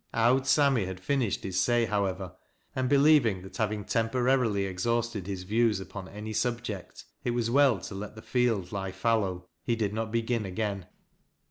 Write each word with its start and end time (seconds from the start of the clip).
"Owd 0.25 0.47
Sammy," 0.47 0.85
had 0.87 0.99
finished 0.99 1.43
his 1.43 1.59
say, 1.59 1.85
however, 1.85 2.33
and 2.75 2.89
believing 2.89 3.43
that 3.43 3.57
having 3.57 3.85
temporarily 3.85 4.65
exhausted 4.65 5.27
his 5.27 5.43
views 5.43 5.79
upon 5.79 6.07
any 6.09 6.33
subject, 6.33 7.05
it 7.23 7.35
was 7.35 7.51
well 7.51 7.77
to 7.81 7.93
let 7.93 8.15
the 8.15 8.23
field 8.23 8.71
lie 8.71 8.91
fallow, 8.91 9.47
he 9.63 9.75
did 9.75 9.93
not 9.93 10.11
begin 10.11 10.43
again. 10.43 10.87